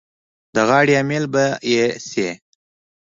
[0.55, 2.29] د غاړې امېل به یې شي.